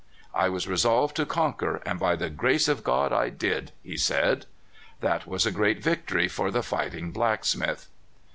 "I 0.33 0.49
was 0.49 0.67
resolved 0.67 1.15
to 1.17 1.27
conquer, 1.27 1.75
and 1.85 1.99
by 1.99 2.15
the 2.15 2.31
grace 2.31 2.67
of 2.67 2.83
God 2.83 3.13
I 3.13 3.29
did," 3.29 3.71
he 3.83 3.97
said. 3.97 4.47
That 4.99 5.27
was 5.27 5.45
a 5.45 5.51
great 5.51 5.83
victory 5.83 6.27
for 6.27 6.49
the 6.49 6.63
fighting 6.63 7.11
black 7.11 7.45
smith. 7.45 7.87